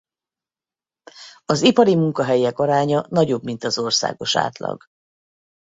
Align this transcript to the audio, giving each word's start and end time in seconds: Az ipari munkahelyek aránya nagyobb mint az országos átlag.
Az 1.45 1.61
ipari 1.61 1.95
munkahelyek 1.95 2.59
aránya 2.59 3.05
nagyobb 3.09 3.43
mint 3.43 3.63
az 3.63 3.77
országos 3.77 4.35
átlag. 4.35 4.83